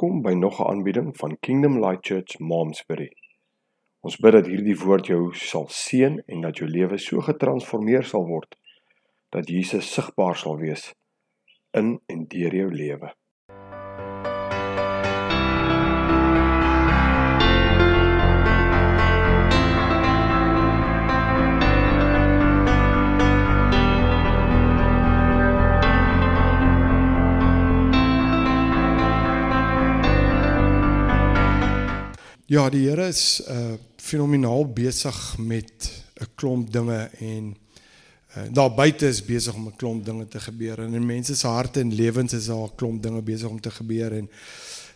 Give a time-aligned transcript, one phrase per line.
[0.00, 3.10] Welkom by nog 'n aanbieding van Kingdom Light Church Momsbury.
[4.00, 8.24] Ons bid dat hierdie woord jou sal seën en dat jou lewe so getransformeer sal
[8.26, 8.56] word
[9.28, 10.94] dat Jesus sigbaar sal wees
[11.70, 13.12] in en deur jou lewe.
[32.50, 37.56] Ja, die Here is uh fenomenaal besig met 'n klomp dinge en
[38.36, 41.46] uh, daar buite is besig om 'n klomp dinge te gebeur en in mense se
[41.46, 44.30] harte en lewens is daar 'n klomp dinge besig om te gebeur en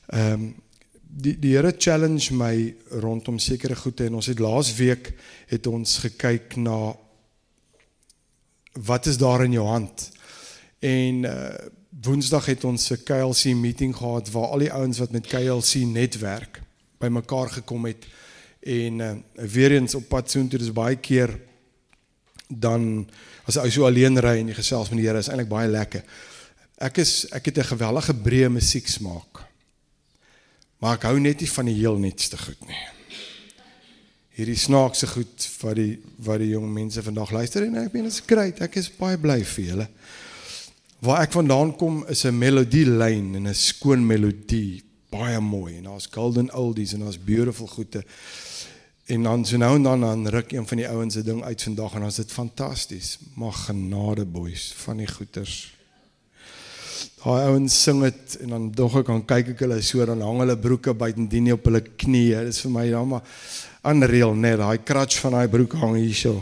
[0.07, 0.55] ehm um,
[1.01, 5.15] die die Here challenge my rondom sekere goede en ons het laas week
[5.47, 6.97] het ons gekyk na
[8.73, 10.11] wat is daar in jou hand?
[10.79, 11.55] En uh
[12.03, 16.64] Woensdag het ons 'n KLC meeting gehad waar al die ouens wat met KLC netwerk
[17.05, 18.07] bymekaar gekom het
[18.65, 19.13] en uh,
[19.53, 21.35] weer eens op pad soontoe dis baie keer
[22.49, 23.05] dan
[23.49, 26.05] as jy so alleen ry en jy gesels met die Here is eintlik baie lekker.
[26.85, 29.45] Ek is ek het 'n gewellige breë musiek smaak.
[30.81, 32.83] Maar ek hou net nie van die heel netste goed nie.
[34.35, 38.13] Hierdie snaakse goed wat die wat die jong mense vandag luister en ek meen dit
[38.13, 38.61] is great.
[38.61, 39.89] Ek is baie bly vir julle.
[41.01, 44.83] Waar ek vandaan kom is 'n melodielyn en 'n skoon melodie
[45.15, 48.05] baie mooi en daar's golden oldies en daar's beautiful goede.
[49.05, 51.63] En dan so nou en dan dan ruk een van die ouens se ding uit
[51.63, 53.19] vandag en dan is dit fantasties.
[53.35, 55.75] Mag genade boys van die goeters.
[57.25, 60.41] Daai ouens sing dit en dan dog ek kan kyk ek hulle so dan hang
[60.45, 62.47] hulle broeke buitendien op hulle knieë.
[62.49, 63.39] Dit is vir my dan maar
[63.93, 66.39] unreal net daai crutch van daai broek hang hierso.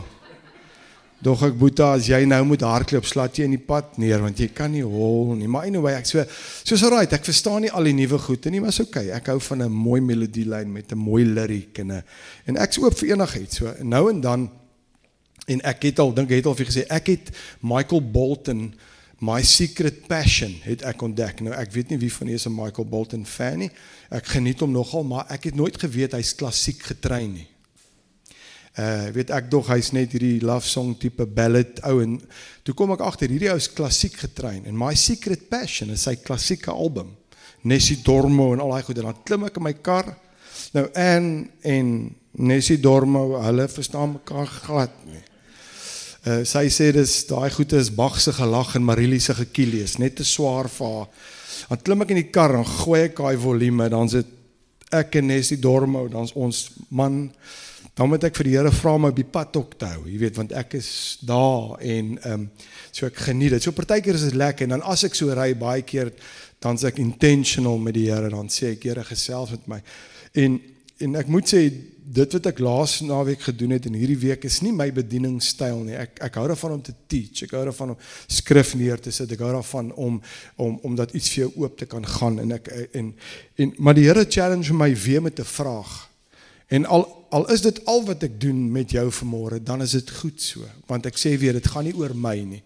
[1.23, 4.39] Dog ek Boeta as jy nou moet hardloop slat jy in die pad neer want
[4.41, 5.47] jy kan nie hol nie.
[5.47, 6.23] Maar anyway, ek so
[6.67, 9.07] so's alright, ek verstaan nie al die nuwe goede nie, maar is okay.
[9.15, 12.03] Ek hou van 'n mooi melodielyn met 'n mooi liriek en 'n
[12.47, 13.57] en ek's oop vir enigiets.
[13.57, 14.49] So nou en dan
[15.47, 17.31] en ek het al dink het al vir gesê ek het
[17.61, 18.73] Michael Bolton
[19.19, 21.39] My Secret Passion het ek ontdek.
[21.39, 23.71] Nou ek weet nie wie van julle is 'n Michael Bolton fan nie.
[24.11, 27.47] Ek geniet hom nogal, maar ek het nooit geweet hy's klassiek getrein nie.
[28.73, 32.15] Uh weet ek dog hy's net hierdie love song tipe ballad ou en
[32.65, 36.15] toe kom ek agter hierdie ou is klassiek getrein en My Secret Passion is sy
[36.17, 37.11] klassieke album.
[37.69, 40.09] Nessie Dormo en al daai goed en dan klim ek in my kar.
[40.73, 41.29] Nou en
[41.69, 41.93] en
[42.33, 45.21] Nessie Dormo, hulle verstaan mekaar glad nie.
[46.25, 49.99] Uh sy sê dis daai goede is Bach se gelag en Marilie se gekielie is
[50.01, 51.11] net te swaar vir haar.
[51.69, 54.39] Dan klim ek in die kar en gooi ek daai volume dan sit
[54.93, 57.27] ek en Nessie Dormo dan's ons man
[57.93, 60.07] dan moet ek vir die Here vra om op die pad ook te hou.
[60.09, 60.89] Jy weet want ek is
[61.21, 62.47] daar en ehm um,
[62.91, 63.63] so ek geniet dit.
[63.65, 66.13] So partykeer is dit lekker en dan as ek so ry baie keer
[66.63, 69.81] dan sê ek intentional met die Here dan sê ek Here gesels met my.
[70.33, 70.61] En
[71.03, 71.67] en ek moet sê
[72.03, 75.97] dit wat ek laas naweek gedoen het en hierdie week is nie my bedieningsstyl nie.
[75.99, 77.43] Ek ek hou daarvan om te teach.
[77.45, 79.31] Ek hou daarvan om skrif neer te sit.
[79.35, 80.17] Ek hou daarvan om
[80.57, 83.13] om om dat iets vir jou oop te kan gaan en ek en
[83.61, 86.12] en maar die Here challenge my weer met 'n vraag.
[86.73, 90.09] En al al is dit al wat ek doen met jou vanmôre, dan is dit
[90.19, 92.61] goed so, want ek sê weer dit gaan nie oor my nie.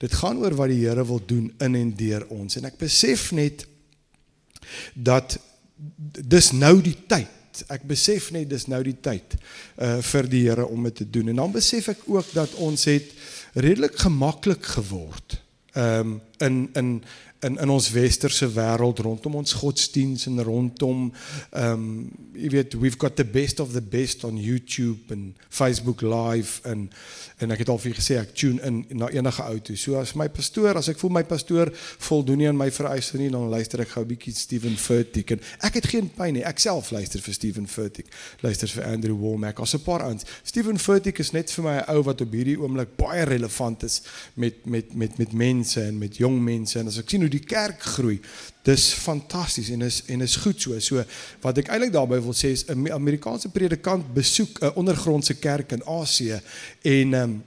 [0.00, 3.30] Dit gaan oor wat die Here wil doen in en deur ons en ek besef
[3.36, 3.64] net
[4.92, 5.38] dat
[6.36, 7.62] dis nou die tyd.
[7.72, 9.36] Ek besef net dis nou die tyd
[9.80, 11.32] uh vir die Here om dit te doen.
[11.32, 13.08] En dan besef ek ook dat ons het
[13.56, 15.40] redelik gemaklik geword.
[15.72, 17.02] Um in in
[17.40, 21.08] in in ons westerse wêreld rondom ons godsdiens en rondom
[21.50, 26.00] ehm um, jy weet we've got the best of the best on YouTube en Facebook
[26.00, 26.90] live en
[27.40, 29.74] en ek het al vir gesê ek tune in na enige auto.
[29.74, 31.70] So as my pastoor, as ek voel my pastoor
[32.04, 35.80] voldoen nie aan my vereistes nie, dan luister ek gou bietjie Steven Furtick en ek
[35.80, 36.44] het geen pyn nie.
[36.44, 38.12] Ek self luister vir Steven Furtick,
[38.44, 40.28] luister vir Andrew Womack, as 'n paar ouens.
[40.44, 44.02] Steven Furtick is net vir my 'n ou wat op hierdie oomblik baie relevant is
[44.34, 47.44] met met met met mense en met jong mense en as ek sien hoe die
[47.44, 48.20] kerk groei,
[48.62, 50.78] dis fantasties en is en is goed so.
[50.80, 51.04] So
[51.42, 55.82] wat ek eintlik daarby wil sê is 'n Amerikaanse predikant besoek 'n ondergrondse kerk in
[55.84, 56.40] Asië
[56.82, 57.42] en um,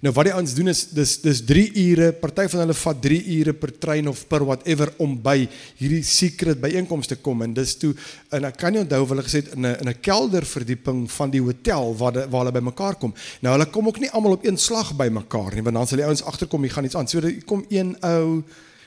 [0.00, 3.20] nou wat die ouens doen is dis dis 3 ure, party van hulle vat 3
[3.38, 5.48] ure per trein of per whatever om by
[5.78, 7.94] hierdie secret byeenkomste te kom en dis toe
[8.36, 11.30] en ek kan nie onthou of hulle gesê het in 'n in 'n kelderverdieping van
[11.30, 13.14] die hotel waar de, waar hulle bymekaar kom.
[13.40, 16.06] Nou hulle kom ook nie almal op een slag bymekaar nie, want dan sal die
[16.06, 17.08] ouens agterkom, jy gaan iets aan.
[17.08, 18.42] So daar kom een ou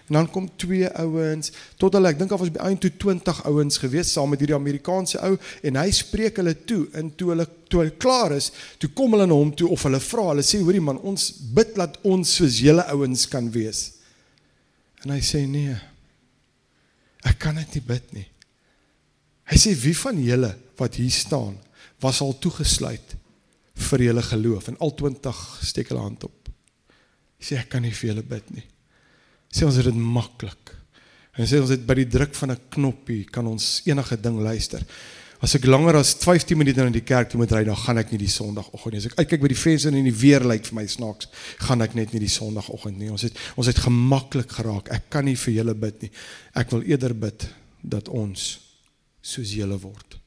[0.10, 3.78] En dan kom twee ouens tot hulle ek dink al was by eintlik 20 ouens
[3.78, 7.84] gewees saam met hierdie Amerikaanse ou en hy spreek hulle toe en toe hulle toe
[7.84, 8.48] hulle klaar is,
[8.82, 11.76] toe kom hulle na hom toe of hulle vra, hulle sê hoorie man, ons bid
[11.78, 13.84] dat ons soos julle ouens kan wees.
[15.06, 15.76] En hy sê nee.
[17.30, 18.26] Ek kan dit nie bid nie.
[19.50, 21.60] Hy sê wie van julle wat hier staan
[22.02, 23.16] was al toegesluit
[23.90, 26.52] vir julle geloof en al 20 steek hulle hand op.
[27.38, 28.66] Hy sê ek kan nie vir julle bid nie.
[29.50, 30.76] Sê ons het dit maklik.
[31.40, 34.84] En sê ons het by die druk van 'n knoppie kan ons enige ding luister.
[35.40, 38.12] As ek langer as 15 minute in die kerk toe moet ry, dan gaan ek
[38.12, 39.00] nie die Sondagoggend nie.
[39.00, 41.30] As ek uitkyk by die venster en die weer lyk vir my snaaks,
[41.64, 43.10] gaan ek net nie die Sondagoggend nie.
[43.10, 44.92] Ons het ons het gemaklik geraak.
[44.92, 46.12] Ek kan nie vir julle bid nie.
[46.60, 47.48] Ek wil eerder bid
[47.82, 48.60] dat ons
[49.22, 50.20] soos julle word.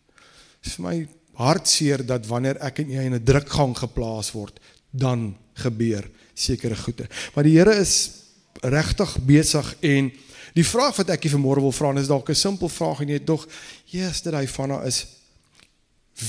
[0.62, 0.96] Dit is vir my
[1.42, 4.60] hartseer dat wanneer ek en jy in 'n drukgang geplaas word,
[4.90, 7.08] dan gebeur sekere goede.
[7.34, 8.21] Maar die Here is
[8.60, 10.12] regtig besig en
[10.52, 13.14] die vraag wat ek hier vanmôre wil vra is dalk 'n simpel vraag en jy
[13.14, 13.48] het nog
[13.86, 15.06] yesterday vanna is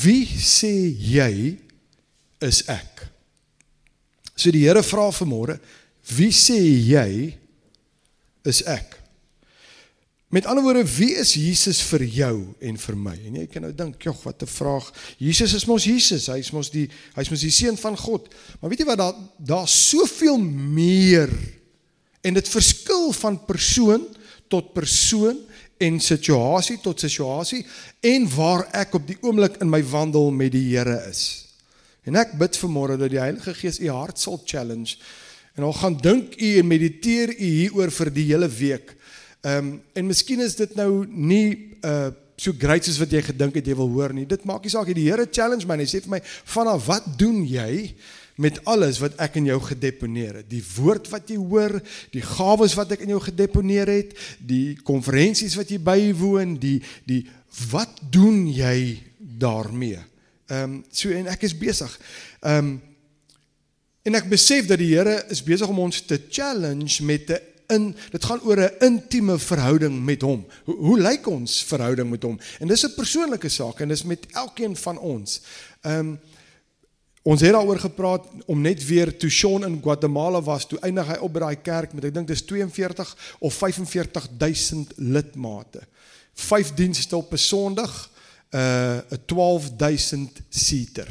[0.02, 1.58] wie sê jy
[2.42, 3.08] is ek?
[4.36, 5.60] So die Here vra vanmôre,
[6.18, 7.38] wie sê jy
[8.44, 9.00] is ek?
[10.34, 13.14] Met ander woorde, wie is Jesus vir jou en vir my?
[13.28, 14.92] En jy kan nou dink, "Jog, wat 'n vraag.
[15.20, 16.25] Jesus is mos Jesus.
[16.25, 19.90] Hy's mos die hy's mos die seun van God." Maar weet jy wat daar daar's
[19.90, 21.30] soveel meer
[22.24, 24.06] en dit verskil van persoon
[24.52, 25.40] tot persoon
[25.84, 27.64] en situasie tot situasie
[28.06, 31.44] en waar ek op die oomblik in my wandel met die Here is.
[32.08, 34.98] En ek bid vanmôre dat die Heilige Gees u hart sal challenge
[35.54, 38.96] en al gaan dink u en mediteer u hieroor vir die hele week.
[39.44, 42.12] Ehm um, en miskien is dit nou nie uh
[42.44, 44.25] so great soos wat jy gedink het jy wil hoor nie.
[44.25, 44.96] Dit maak nie saak nie.
[44.98, 47.94] Die Here challenge my en hy sê vir my, "Vanaf wat doen jy
[48.35, 50.50] met alles wat ek in jou gedeponeer het?
[50.50, 51.77] Die woord wat jy hoor,
[52.12, 57.24] die gawes wat ek in jou gedeponeer het, die konferensies wat jy bywoon, die die
[57.71, 60.01] wat doen jy daarmee?"
[60.50, 62.00] Ehm um, so en ek is besig.
[62.41, 62.81] Ehm um,
[64.03, 67.39] en ek besef dat die Here is besig om ons te challenge met 'n
[67.74, 70.45] in dit gaan oor 'n intieme verhouding met hom.
[70.63, 72.39] Hoe, hoe lyk ons verhouding met hom?
[72.59, 75.41] En dis 'n persoonlike saak en dis met elkeen van ons.
[75.81, 76.19] Ehm um,
[77.24, 81.18] ons het daaroor gepraat om net weer toe Sean in Guatemala was, toe eindig hy
[81.24, 85.86] op by daai kerk met ek dink dis 42 of 45000 lidmate.
[86.34, 87.94] Vyf dienste op 'n Sondag,
[88.52, 91.10] uh 'n 12000 seater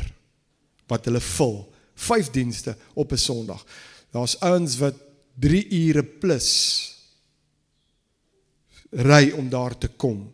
[0.87, 1.73] wat hulle vul.
[1.95, 3.65] Vyf dienste op 'n Sondag.
[4.11, 4.95] Daar's ouens wat
[5.41, 6.89] 3 ure plus
[8.91, 10.33] ry om daar te kom.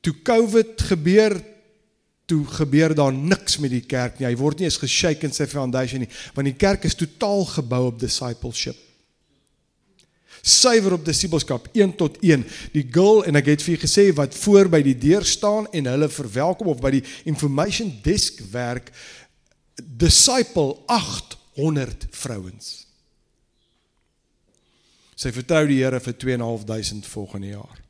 [0.00, 1.34] Toe Covid gebeur,
[2.32, 4.28] toe gebeur daar niks met die kerk nie.
[4.30, 7.84] Hy word nie eens geshake in sy foundation nie, want die kerk is totaal gebou
[7.90, 8.78] op discipleship.
[10.42, 12.42] Suiwer op disipelskap 1 tot 1.
[12.74, 15.90] Die girl en ek het vir julle gesê wat voor by die deur staan en
[15.92, 18.90] hulle verwelkom of by die information desk werk
[19.76, 22.72] disciple 800 vrouens.
[25.14, 27.81] Sy vertrou die Here vir 2.500 volgende jaar.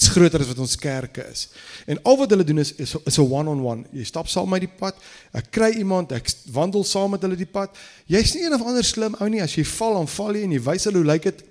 [0.00, 1.48] Is groter as wat ons kerke is.
[1.84, 3.84] En al wat hulle doen is is, 'n one-on-one.
[3.92, 4.96] Jy stap saam met die pad.
[5.32, 7.76] Ek kry iemand, ek wandel saam met hulle die pad.
[8.06, 9.42] Jy's nie een of ander slim ou nie.
[9.42, 11.44] As jy val, dan val jy en jy wys hulle hoe lyk dit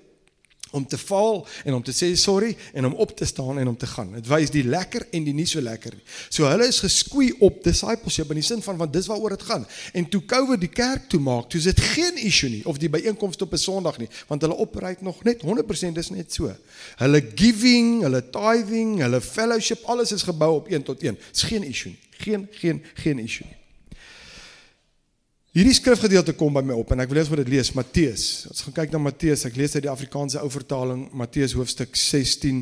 [0.72, 3.78] om te val en om te sê sorry en om op te staan en om
[3.78, 4.12] te gaan.
[4.14, 6.06] Dit wys die lekker en die nie so lekker nie.
[6.30, 9.66] So hulle is geskwee op discipleship in die sin van want dis waaroor dit gaan.
[9.94, 12.90] En toe COVID die kerk toe maak, toe is dit geen issue nie of die
[12.90, 16.56] byeenkomste op 'n Sondag nie, want hulle operate nog net 100% dis net so.
[16.98, 21.18] Hulle giving, hulle tithing, hulle fellowship, alles is gebou op 1 tot 1.
[21.32, 22.00] Dis geen issue nie.
[22.20, 23.56] Geen geen geen issue nie.
[25.50, 28.24] Hierdie skrifgedeelte kom by my op en ek wil eers wat dit lees Matteus.
[28.52, 29.48] Ons gaan kyk na Matteus.
[29.48, 32.60] Ek lees uit die Afrikaanse ou vertaling Matteus hoofstuk 16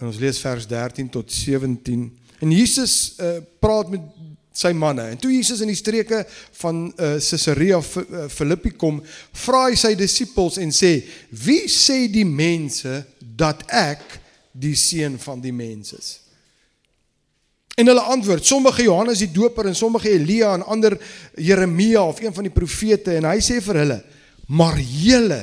[0.00, 2.02] en ons lees vers 13 tot 17.
[2.42, 4.10] En Jesus uh, praat met
[4.56, 5.06] sy manne.
[5.14, 6.24] En toe Jesus in die streke
[6.58, 8.98] van uh, Caesarea Philippi kom,
[9.46, 10.96] vra hy sy disippels en sê:
[11.30, 14.02] "Wie sê die mense dat ek
[14.50, 16.14] die seun van die mens is?"
[17.76, 20.96] En hulle antwoord, sommige Johannes die Doper en sommige Elia en ander
[21.36, 23.98] Jeremia of een van die profete en hy sê vir hulle:
[24.48, 25.42] "Maar julle,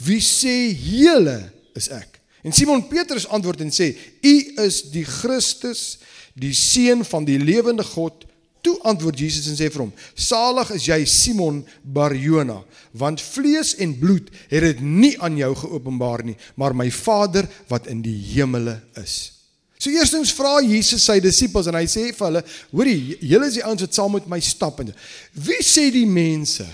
[0.00, 3.92] wie sê julle is ek?" En Simon Petrus antwoord en sê:
[4.22, 5.98] "U is die Christus,
[6.32, 8.24] die seun van die lewende God."
[8.62, 13.98] Toe antwoord Jesus en sê vir hom: "Salig is jy Simon Barjona, want vlees en
[13.98, 18.80] bloed het dit nie aan jou geopenbaar nie, maar my Vader wat in die hemele
[18.96, 19.41] is."
[19.82, 23.64] So eerstens vra Jesus sy disippels en hy sê vir hulle: "Hoorie, julle is die
[23.66, 24.92] ouens wat saam met my stap en
[25.34, 26.66] wie sê die mense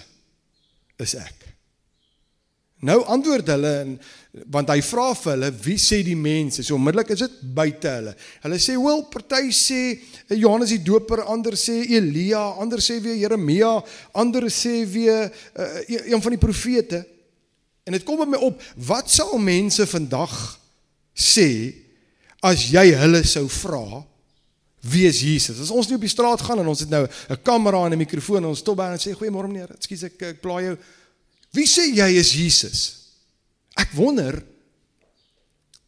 [1.01, 1.47] is ek?"
[2.85, 3.97] Nou antwoord hulle en
[4.53, 8.15] want hy vra vir hulle: "Wie sê die mense?" So onmiddellik is dit buite hulle.
[8.45, 9.81] Hulle sê: "Wel, party sê
[10.37, 13.73] Johannes die Doper, ander sê Elia, ander sê weer Jeremia,
[14.13, 17.07] ander sê weer uh, een van die profete."
[17.89, 20.59] En dit kom by my op, wat sal mense vandag
[21.17, 21.88] sê
[22.43, 24.05] as jy hulle sou vra
[24.81, 25.59] wie is Jesus?
[25.59, 27.99] As ons nie op die straat gaan en ons het nou 'n kamera en 'n
[27.99, 30.79] mikrofoon en ons stop by en sê goeiemôre meneer, ekskuus ek ek pla jou.
[31.53, 32.95] Wie sê jy is Jesus?
[33.77, 34.43] Ek wonder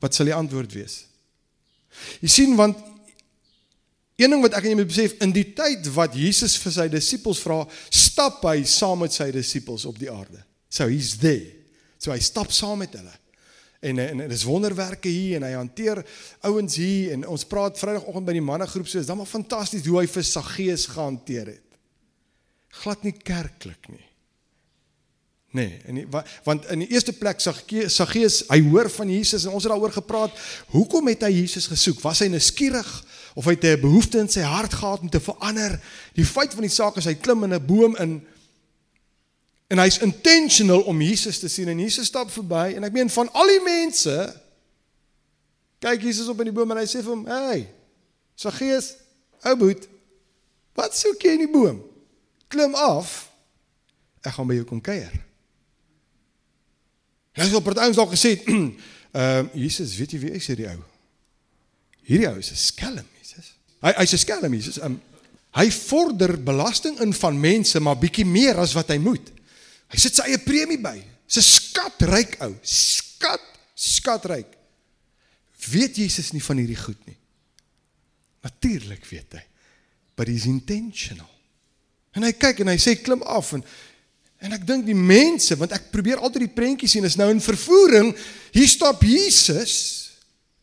[0.01, 1.05] wat sal die antwoord wees?
[2.21, 2.77] Jy sien want
[4.17, 6.89] een ding wat ek en jy moet besef in die tyd wat Jesus vir sy
[6.89, 10.45] disippels vra, stap hy saam met sy disippels op die aarde.
[10.69, 11.53] So he's there.
[11.99, 13.13] So hy stap saam met hulle.
[13.81, 16.03] En en dit is wonderwerke hier en hy hanteer
[16.45, 20.03] ouens hier en ons praat Vrydagoggend by die mannegroep so is dan maar fantasties hoe
[20.03, 21.67] hy vir Saggeus gehanteer het.
[22.83, 24.05] Glad nie kerklik nie.
[25.51, 26.05] Nee, en die,
[26.47, 30.37] want in die eerste plek Saggeus, hy hoor van Jesus en ons het daaroor gepraat.
[30.71, 31.99] Hoekom het hy Jesus gesoek?
[32.05, 32.91] Was hy nuuskierig
[33.35, 35.81] of het hy 'n behoefte in sy hart gehad om te verander?
[36.15, 38.23] Die feit van die saak is hy klim in 'n boom in
[39.71, 43.29] En hy's intentional om Jesus te sien en Jesus stap verby en ek meen van
[43.39, 44.17] al die mense
[45.81, 47.69] kyk Jesus op in die boom en hy sê vir hom: "Hey,
[48.35, 48.97] Saggeus,
[49.47, 49.87] ou boet,
[50.75, 51.79] wat soek jy in die boom?
[52.51, 53.31] Klim af.
[54.27, 55.15] Ek gaan by jou kom kuier."
[57.39, 58.75] Hy het op partytjies dalk gesê, "Ehm
[59.15, 60.83] uh, Jesus, weet jy wie is hierdie ou?
[62.11, 63.55] Hierdie ou is 'n skelm, Jesus.
[63.87, 64.83] Hy hy's 'n skelm, Jesus.
[64.83, 64.99] Um,
[65.55, 69.39] hy vorder belasting in van mense, maar bietjie meer as wat hy moet."
[69.91, 70.97] Hy sit sy eie premie by.
[71.27, 72.55] Dis 'n skatryk ou.
[72.63, 73.43] Skat,
[73.75, 74.57] skatryk.
[75.71, 77.17] Weet Jesus nie van hierdie goed nie.
[78.43, 79.45] Natuurlik weet hy.
[80.17, 81.29] But he's intentional.
[82.17, 83.65] En hy kyk en hy sê klim af en
[84.41, 87.43] en ek dink die mense want ek probeer altyd die prentjies sien is nou in
[87.45, 88.15] vervoering.
[88.57, 89.75] Hier stap Jesus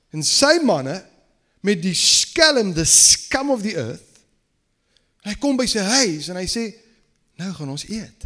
[0.10, 0.98] en sy manne
[1.62, 4.24] met die skelm the scum of the earth.
[5.28, 6.72] Hy kom by sy huis en hy sê
[7.38, 8.26] nou gaan ons eet.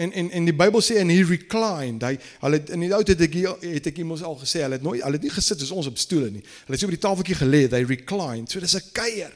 [0.00, 2.04] En en en die Bybel sê en he reclined.
[2.06, 2.14] Hy
[2.46, 5.02] hulle in die ou tyd het ek het ek mos al gesê, hulle het nooit
[5.04, 6.42] hulle het nie gesit soos ons op stoele nie.
[6.64, 8.48] Hulle het so op die tafeltjie gelê, they reclined.
[8.48, 9.34] So dis 'n kuier.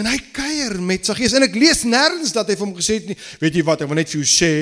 [0.00, 2.96] En hy kuier met sy gees en ek lees nêrens dat hy vir hom gesê
[2.96, 4.54] het nie, weet jy wat, ek wil net vir jou sê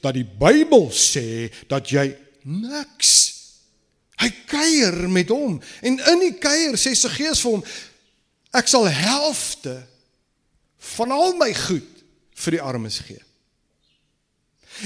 [0.00, 2.06] dat die Bybel sê dat jy
[2.48, 3.12] niks.
[4.18, 7.64] Hy kuier met hom en in die kuier sê sy gees vir hom
[8.56, 9.76] ek sal helfte
[10.96, 12.04] van al my goed
[12.34, 13.20] vir die armes gee.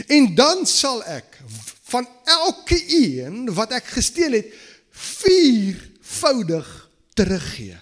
[0.06, 1.40] En dan sal ek
[1.92, 4.52] van elke een wat ek gesteel het
[4.90, 6.68] viervoudig
[7.14, 7.76] teruggee.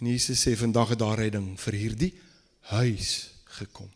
[0.00, 2.12] En Jesus sê vandag het daar redding vir hierdie
[2.72, 3.88] huis gekom.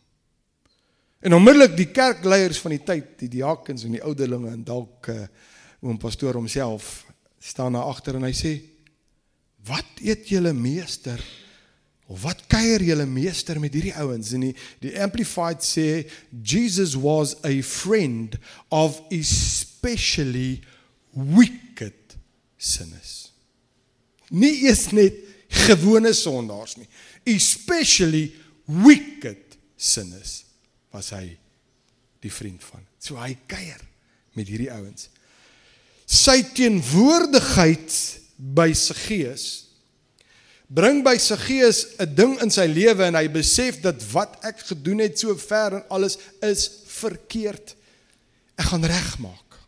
[1.25, 5.25] En onmiddellik die kerkleiers van die tyd, die diakens en die ouderlinge en dalk uh,
[5.81, 7.05] oom pastoor homself
[7.41, 8.53] staan daar agter en hy sê:
[9.65, 11.21] "Wat eet julle meester?"
[12.05, 14.31] Of wat kuier julle meester met hierdie ouens?
[14.37, 18.37] En die die amplified sê Jesus was a friend
[18.69, 20.61] of especially
[21.15, 22.17] wicked
[22.57, 23.31] sinners.
[24.29, 25.17] Nie eens net
[25.65, 26.87] gewone sondaars nie,
[27.35, 28.29] especially
[28.65, 30.43] wicked sinners
[30.93, 31.35] was hy
[32.21, 32.85] die vriend van.
[33.01, 33.81] So hy kuier
[34.37, 35.09] met hierdie ouens.
[36.05, 37.93] Sy teenwoordigheid
[38.37, 39.45] by sy gees
[40.67, 44.59] bring by sy gees 'n ding in sy lewe en hy besef dat wat ek
[44.71, 47.75] gedoen het so ver en alles is verkeerd.
[48.57, 49.59] Ek gaan regmaak.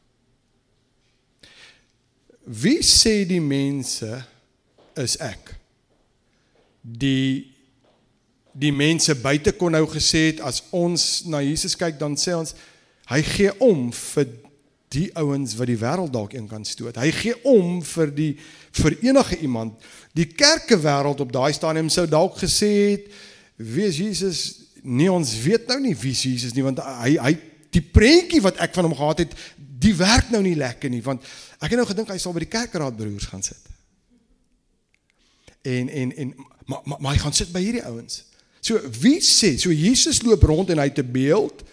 [2.45, 4.23] Wie sê die mense
[4.95, 5.55] is ek?
[6.81, 7.53] Die
[8.57, 12.55] die mense buite kon nou gesê het as ons na Jesus kyk dan sê ons
[13.11, 14.31] hy gee om vir
[14.93, 16.95] die ouens wat die wêreld dalk een kan stoot.
[16.95, 18.31] Hy gee om vir die
[18.77, 19.83] vir enige iemand.
[20.15, 23.11] Die kerkewêreld op daai stadium sou dalk gesê het
[23.57, 24.41] wie is Jesus?
[24.83, 27.33] Nee, ons weet nou nie wie Jesus nie want hy hy
[27.75, 31.25] die prentjie wat ek van hom gehad het, die werk nou nie lekker nie want
[31.59, 33.59] ek het nou gedink hy sal by die kerkraad broers gaan sit.
[35.67, 36.33] En en en
[36.67, 38.23] maar maar, maar hy gaan sit by hierdie ouens.
[38.63, 41.63] So wie sê, so Jesus loop rond en hy 'n beeld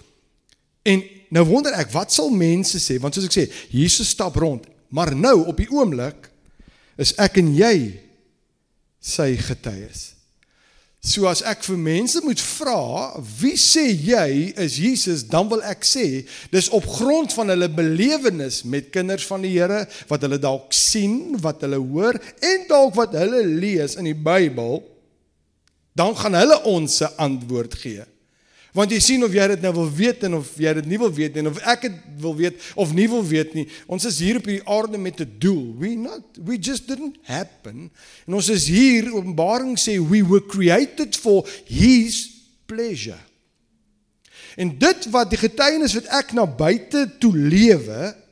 [0.82, 1.02] en
[1.34, 3.00] Nou wonder ek, wat sal mense sê?
[3.02, 6.28] Want soos ek sê, Jesus stap rond, maar nou op die oomblik
[7.00, 7.76] is ek en jy
[9.02, 10.12] sy getuies.
[11.04, 12.78] So as ek vir mense moet vra,
[13.42, 16.22] wie sê jy is Jesus, dan wil ek sê,
[16.54, 21.34] dis op grond van hulle belewenis met kinders van die Here wat hulle dalk sien,
[21.44, 24.80] wat hulle hoor en dalk wat hulle lees in die Bybel,
[25.92, 28.06] dan gaan hulle ons 'n antwoord gee.
[28.74, 31.12] Want jy sien of jy dit nou wil weet en of jy dit nie wil
[31.14, 33.68] weet nie en of ek dit wil weet of nie wil weet nie.
[33.86, 35.76] Ons is hier op hierdie aarde met 'n doel.
[35.78, 37.90] We not we just didn't happen.
[38.26, 42.30] En ons is hier Openbaring sê we were created for his
[42.66, 43.22] pleasure.
[44.56, 48.23] En dit wat die getuienis wat ek na buite toe lewe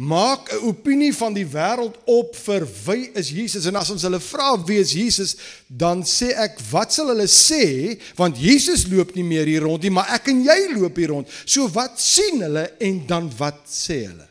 [0.00, 4.20] maak 'n opinie van die wêreld op vir wie is Jesus en as ons hulle
[4.20, 8.00] vra wie is Jesus, dan sê ek, wat sal hulle sê?
[8.16, 11.28] Want Jesus loop nie meer hier rond nie, maar ek en jy loop hier rond.
[11.44, 14.28] So wat sien hulle en dan wat sê hulle?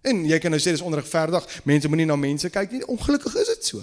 [0.00, 1.44] En jy kan nou sê dis onregverdig.
[1.64, 2.86] Mense moenie na mense kyk nie.
[2.86, 3.82] Ongelukkig is dit so.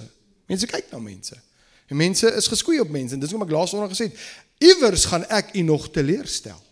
[0.50, 1.38] Mense kyk na mense.
[1.86, 4.17] En mense is geskoei op mense en dis hoekom ek laas onder gesê het,
[4.58, 6.65] iewers gaan ek u nog teleurstel.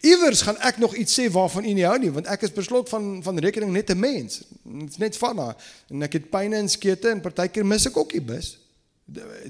[0.00, 2.90] Iewers gaan ek nog iets sê waarvan u nie hou nie, want ek is beslot
[2.92, 4.42] van van rekening net 'n mens.
[4.62, 5.56] Dit's net van haar
[5.90, 8.58] en ek het pyne en skete en partykeer mis ek ook die bus.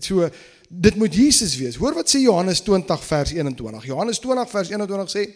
[0.01, 0.31] So
[0.69, 1.77] dit moet Jesus wees.
[1.77, 3.85] Hoor wat sê Johannes 20 vers 21.
[3.85, 5.27] Johannes 20 vers 21 sê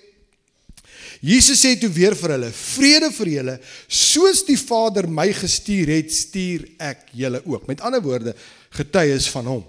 [1.21, 6.13] Jesus sê toe weer vir hulle: "Vrede vir julle, soos die Vader my gestuur het,
[6.13, 8.35] stuur ek julle ook." Met ander woorde,
[8.71, 9.65] getuies van hom.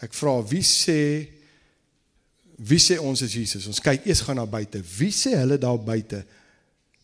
[0.00, 1.28] Ek vra, wie sê
[2.56, 3.66] wie sê ons is Jesus?
[3.70, 4.82] Ons kyk eers gaan na buite.
[4.98, 6.22] Wie sê hulle daar buite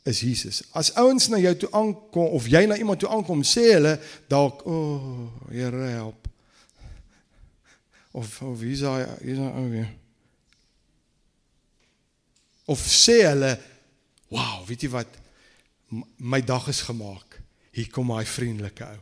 [0.08, 0.62] is Jesus?
[0.76, 4.64] As ouens na jou toe aankom of jy na iemand toe aankom, sê hulle dalk,
[4.66, 6.28] "O, oh, Here help."
[8.12, 9.90] Of of wie sê hy, hier's nou weer.
[12.66, 13.58] Of sê hulle,
[14.28, 15.08] "Wow, weet jy wat?
[16.16, 17.40] My dag is gemaak.
[17.70, 18.98] Hier kom my vriendelike ou."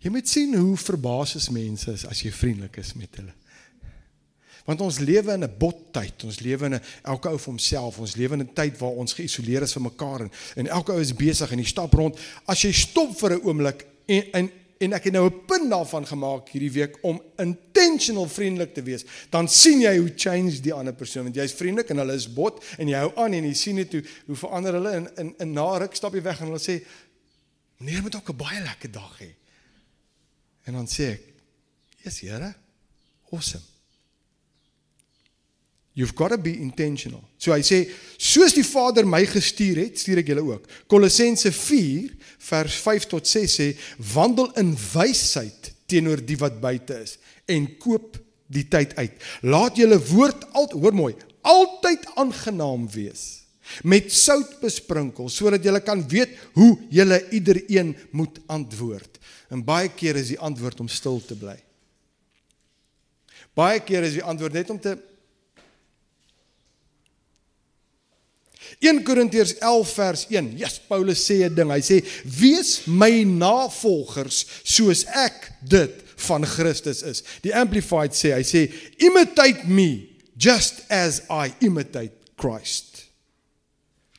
[0.00, 3.34] Jy moet sien hoe verbaas is mense as jy vriendelik is met hulle.
[4.70, 6.24] Want ons lewe in 'n bottyd.
[6.24, 7.98] Ons lewe in 'n elke ou vir homself.
[7.98, 11.00] Ons lewe in 'n tyd waar ons geïsoleer is van mekaar en, en elke ou
[11.00, 12.18] is besig en hy stap rond.
[12.46, 14.50] As jy stop vir 'n oomblik en en
[14.80, 19.04] en ek het nou 'n punt daarvan gemaak hierdie week om intentional vriendelik te wees,
[19.30, 22.64] dan sien jy hoe change die ander persoon want jy's vriendelik en hulle is bot
[22.78, 25.52] en jy hou aan en jy sien net hoe hoe verander hulle in in, in
[25.52, 26.80] na ruk stap jy weg en hulle sê
[27.76, 29.34] meneer moet ook 'n baie lekker dag hê.
[30.64, 31.22] En dan sê ek,
[32.04, 32.54] "Yes, Here.
[33.32, 33.69] Awesome."
[36.00, 37.20] You've got to be intentional.
[37.36, 37.82] So hy sê,
[38.16, 40.70] soos die Vader my gestuur het, stuur ek julle ook.
[40.88, 42.14] Kolossense 4
[42.46, 43.66] vers 5 tot 6 sê,
[44.14, 47.18] wandel in wysheid teenoor die wat buite is
[47.52, 48.16] en koop
[48.48, 49.18] die tyd uit.
[49.44, 51.12] Laat julle woord altyd, hoor mooi,
[51.44, 53.26] altyd aangenaam wees
[53.86, 59.20] met sout besprinkel sodat julle kan weet hoe julle iedereen moet antwoord.
[59.52, 61.58] En baie keer is die antwoord om stil te bly.
[63.52, 64.96] Baie keer is die antwoord net om te
[68.78, 70.50] 1 Korintiërs 11 vers 1.
[70.56, 71.70] Ja, yes, Paulus sê 'n ding.
[71.70, 78.42] Hy sê: "Wees my navolgers soos ek dit van Christus is." Die Amplified sê, hy
[78.42, 83.10] sê: "Imitate me just as I imitate Christ."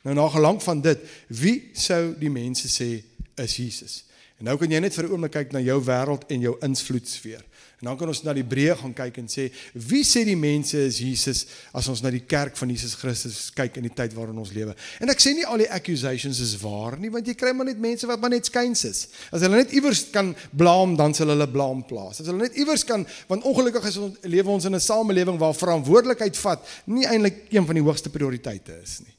[0.02, 3.04] Nou na gelang van dit, wie sou die mense sê
[3.38, 4.04] is Jesus?
[4.38, 7.44] En nou kan jy net vir 'n oomblik kyk na jou wêreld en jou invloedsfeer.
[7.82, 10.78] En dan kan ons na die breë gaan kyk en sê, wie sê die mense
[10.78, 11.40] is Jesus
[11.74, 14.76] as ons na die kerk van Jesus Christus kyk in die tyd waarin ons lewe?
[15.02, 17.80] En ek sê nie al die accusations is waar nie, want jy kry maar net
[17.82, 19.00] mense wat maar net skuins is.
[19.34, 22.20] As hulle net iewers kan blaam, dan sal hulle blaam plaas.
[22.22, 25.58] As hulle net iewers kan, want ongelukkig is ons lewe ons in 'n samelewing waar
[25.58, 29.16] verantwoordelikheid vat nie eintlik een van die hoogste prioriteite is nie.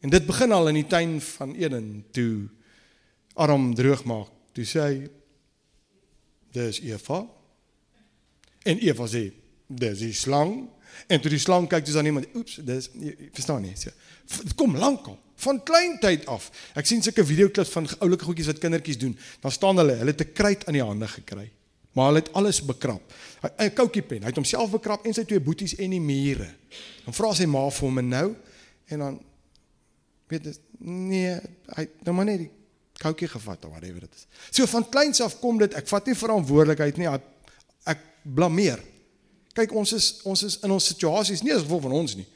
[0.00, 2.48] En dit begin al in die tuin van Eden toe
[3.36, 4.32] Adam droog maak.
[4.56, 4.96] Toe sê hy
[6.56, 7.41] dis Eva
[8.64, 9.26] En Eva sê,
[9.66, 10.68] dis die slang.
[11.08, 12.90] En toe die slang kyk, dis dan iemand, oeps, dis
[13.32, 13.74] verstaan nie.
[13.80, 13.90] So,
[14.42, 16.50] dit kom lankal van klein tyd af.
[16.78, 19.16] Ek sien sulke videoklips van oulike goedjies wat kindertjies doen.
[19.42, 21.50] Dan staan hulle, hulle het 'n kruit aan die hande gekry.
[21.92, 23.02] Maar hulle het alles bekrap.
[23.58, 24.22] 'n Koutjie pen.
[24.22, 26.54] Hy het homself bekrap en sy twee boeties en die mure.
[27.04, 28.36] Dan vra sy ma vir hom en nou
[28.86, 29.20] en dan
[30.28, 31.40] weet jy nee,
[31.76, 32.50] hy nou maar net die
[33.02, 34.26] koutjie gevat of whatever dit is.
[34.50, 37.08] So van kleins af kom dit, ek vat nie verantwoordelikheid nie.
[37.08, 37.22] Ek
[38.22, 38.80] blameer.
[39.52, 42.26] Kyk, ons is ons is in ons situasies nie as gevolg van ons nie.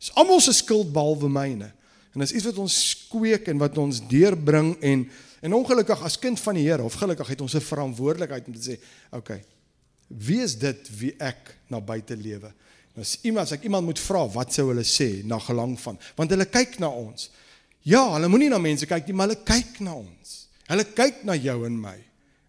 [0.00, 1.72] Dis almal se skuld behalwe myne.
[2.14, 2.76] En dis iets wat ons
[3.10, 5.08] kweek en wat ons deurbring en
[5.40, 8.60] en ongelukkig as kind van die Here of gelukkig het ons 'n verantwoordelikheid om te
[8.60, 8.76] sê,
[9.08, 9.16] oké.
[9.16, 9.40] Okay,
[10.08, 12.52] wie is dit wie ek na buite lewe?
[12.98, 15.98] As iemand as ek iemand moet vra, wat sou hulle sê na gelang van?
[16.16, 17.30] Want hulle kyk na ons.
[17.82, 20.48] Ja, hulle moenie na mense kyk nie, maar hulle kyk na ons.
[20.68, 21.96] Hulle kyk na jou en my.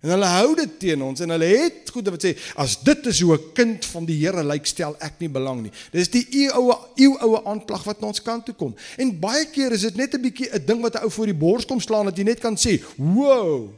[0.01, 3.19] En hulle hou dit teen ons en hulle het goed wat sê as dit is
[3.21, 5.71] hoe 'n kind van die Here lyk stel ek nie belang nie.
[5.91, 8.75] Dis die eeue eeue aanklag wat na ons kant toe kom.
[8.97, 11.37] En baie keer is dit net 'n bietjie 'n ding wat 'n ou voor die
[11.37, 13.73] bors kom slaan dat jy net kan sê, "Wow."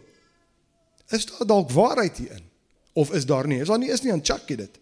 [1.09, 2.43] Is daar dalk waarheid hierin?
[2.93, 3.59] Of is daar nie?
[3.59, 4.79] Is daar nie is nie aan check jy dit.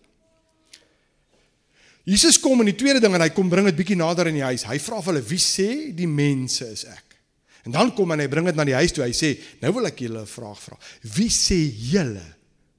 [2.03, 4.43] Jesus kom in die tweede ding en hy kom bring dit bietjie nader in die
[4.43, 4.63] huis.
[4.63, 7.10] Hy vra vir hulle, "Wie sê die mense is ek?"
[7.65, 9.03] En dan kom en hy bring dit na die huis toe.
[9.03, 10.77] Hy sê, "Nou wil ek julle 'n vraag vra.
[11.01, 11.59] Wie sê
[11.91, 12.25] julle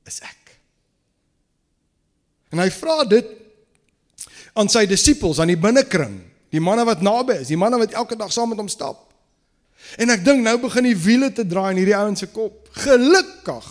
[0.06, 0.58] is ek?"
[2.52, 3.26] En hy vra dit
[4.54, 6.20] aan sy disippels aan die binnekring.
[6.50, 9.08] Die manne wat naby is, die manne wat elke dag saam met hom stap.
[10.00, 12.68] En ek dink nou begin die wiele te draai in hierdie ouens se kop.
[12.84, 13.70] Gelukkig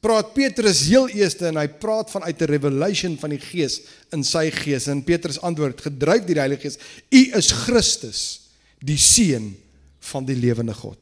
[0.00, 4.50] praat Petrus heel eerste en hy praat vanuit 'n revelation van die Gees in sy
[4.50, 6.78] gees en Petrus antwoord gedryf deur die Heilige Gees:
[7.10, 8.49] "U is Christus,
[8.80, 9.52] die seun
[10.10, 10.98] van die lewende God."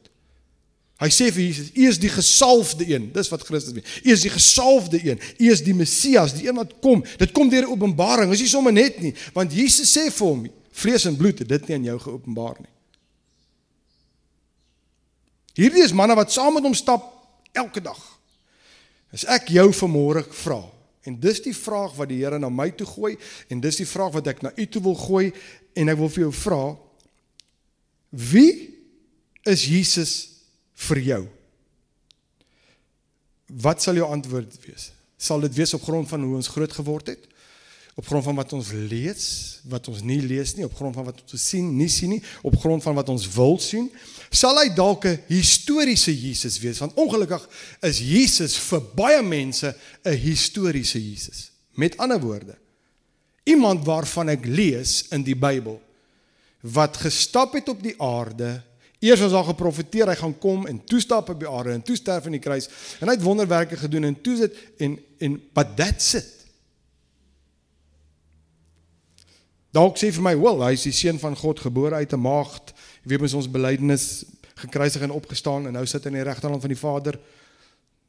[0.99, 4.01] Hy sê vir Jesus: "U is die gesalfde een." Dis wat Christus is.
[4.03, 5.19] U is die gesalfde een.
[5.37, 7.03] U is die Messias, die een wat kom.
[7.17, 8.31] Dit kom deur openbaring.
[8.31, 11.67] Dis nie sommer net nie, want Jesus sê vir hom: "Vlees en bloed het dit
[11.67, 12.73] nie aan jou geopenbaar nie."
[15.59, 17.03] Hierdie is manne wat saam met hom stap
[17.51, 18.19] elke dag.
[19.11, 20.61] As ek jou vanmôre vra,
[21.07, 23.15] en dis die vraag wat die Here na my toe gooi
[23.49, 25.31] en dis die vraag wat ek na u toe wil gooi
[25.79, 26.63] en ek wil vir jou vra
[28.09, 28.73] wie
[29.47, 30.13] is Jesus
[30.87, 31.23] vir jou?
[33.49, 34.91] Wat sal jou antwoord wees?
[35.19, 37.25] Sal dit wees op grond van hoe ons groot geword het?
[37.99, 39.25] Op grond van wat ons lees,
[39.67, 42.55] wat ons nie lees nie, op grond van wat ons sien, nie sien nie, op
[42.61, 43.89] grond van wat ons wil sien?
[44.31, 46.79] Sal hy dalk 'n historiese Jesus wees?
[46.79, 47.49] Want ongelukkig
[47.81, 51.51] is Jesus vir baie mense 'n historiese Jesus.
[51.75, 52.57] Met ander woorde,
[53.43, 55.81] iemand waarvan ek lees in die Bybel
[56.61, 58.61] wat gestap het op die aarde
[58.99, 61.95] Eers was daar geprofeteer hy gaan kom en toe stap op die aarde en toe
[61.95, 62.67] sterf aan die kruis
[62.99, 66.27] en hy het wonderwerke gedoen en toe sit en en but that's it.
[69.75, 72.73] Dalk sê vir my, "Wel, hy is die seun van God gebore uit 'n maagd."
[73.03, 76.61] Jy weet mens ons belydenis gekruisig en opgestaan en nou sit hy in die regterhand
[76.61, 77.19] van die Vader.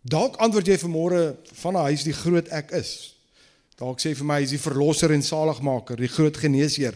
[0.02, 3.14] Dalk antwoord jy vanmôre van hy is die groot ek is.
[3.76, 6.94] Dalk sê vir my hy is die verlosser en saligmaker, die groot geneesheer.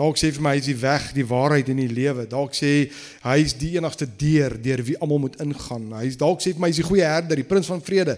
[0.00, 2.24] Dalk sê vir my hy is die weg, die waarheid en die lewe.
[2.28, 2.70] Dalk sê
[3.20, 5.90] hy is die enigste deur deur wie almal moet ingaan.
[5.92, 8.14] Hy is dalk sê vir my hy is die goeie herder, die prins van vrede,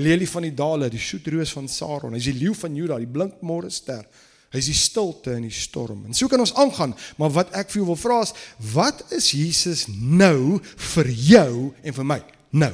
[0.00, 2.16] lelie van die dale, die soetroos van Saron.
[2.16, 4.06] Hy is die leeu van Juda, die blink môre ster.
[4.54, 6.06] Hy is die stilte in die storm.
[6.08, 8.32] En so kan ons aangaan, maar wat ek vir jou wil vra is,
[8.72, 10.62] wat is Jesus nou
[10.94, 11.50] vir jou
[11.82, 12.22] en vir my?
[12.56, 12.72] Nou.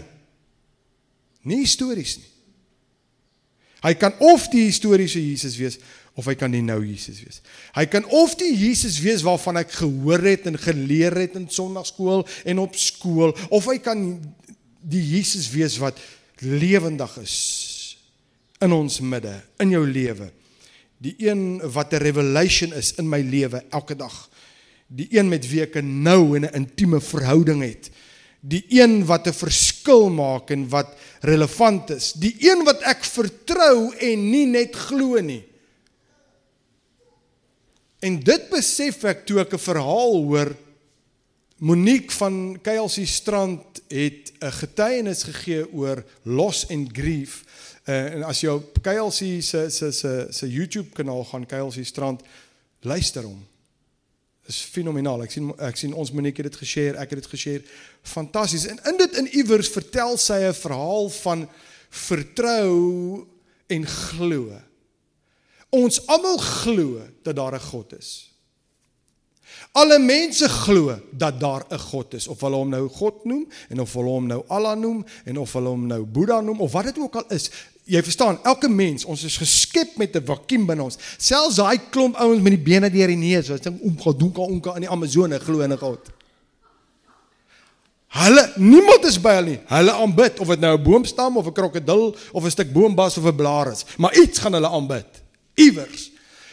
[1.51, 2.29] Nie stories nie.
[3.83, 5.81] Hy kan of die historiese Jesus wees
[6.15, 7.41] of hy kan die nou Jesus wees.
[7.77, 12.27] Hy kan of die Jesus wees waarvan ek gehoor het en geleer het in sonnaarskool
[12.45, 14.05] en op skool of hy kan
[14.83, 16.01] die Jesus wees wat
[16.43, 17.37] lewendig is
[18.63, 20.29] in ons midde, in jou lewe.
[21.03, 24.29] Die een wat 'n revelation is in my lewe elke dag.
[24.87, 27.91] Die een met wie ek nou 'n intieme verhouding het.
[28.41, 32.13] Die een wat 'n verskil maak en wat relevant is.
[32.13, 35.45] Die een wat ek vertrou en nie net glo nie.
[38.03, 40.51] En dit besef ek toe ek 'n verhaal hoor
[41.63, 47.45] Monique van KLC Strand het 'n getuienis gegee oor loss and grief.
[47.87, 52.23] Uh, en as jy op KLC se se se se YouTube kanaal gaan KLC Strand
[52.81, 53.47] luister hom.
[54.47, 55.23] Is fenomenaal.
[55.23, 57.63] Ek sien ek sien ons Monique het dit geshare, ek het dit geshare.
[58.03, 58.67] Fantasties.
[58.67, 61.49] En in dit in iewers vertel sy 'n verhaal van
[61.91, 63.27] vertrou
[63.67, 64.59] en glo.
[65.73, 68.29] Ons almal glo dat daar 'n God is.
[69.73, 73.81] Alle mense glo dat daar 'n God is, of hulle hom nou God noem en
[73.81, 76.85] of hulle hom nou Allah noem en of hulle hom nou Boeddha noem of wat
[76.85, 77.51] dit ook al is.
[77.85, 80.99] Jy verstaan, elke mens, ons is geskep met 'n vakuum binne ons.
[81.17, 84.45] Selfs daai klomp ouens met die bene deur die neus, wat ding om gedoen kan
[84.45, 86.11] onka in die Amazone glo in 'n God.
[88.09, 89.61] Hulle niemand is by hulle nie.
[89.67, 93.25] Hulle aanbid of dit nou 'n boomstam of 'n krokodil of 'n stuk boombas of
[93.25, 95.22] 'n blaar is, maar iets gaan hulle aanbid
[95.55, 96.11] iewers.